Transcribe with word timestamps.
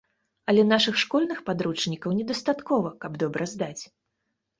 Але 0.51 0.61
нашых 0.69 0.95
школьных 1.01 1.43
падручнікаў 1.49 2.15
не 2.21 2.25
дастаткова, 2.31 2.89
каб 3.05 3.19
добра 3.25 3.43
здаць. 3.53 3.83